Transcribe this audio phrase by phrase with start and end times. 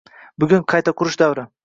[0.43, 1.45] Bugun— qayta qurish davrida...